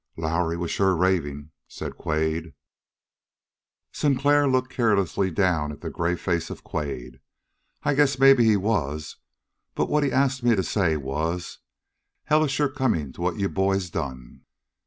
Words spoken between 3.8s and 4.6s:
Sinclair